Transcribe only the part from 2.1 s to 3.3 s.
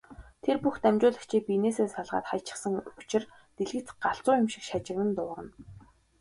хаячихсан учир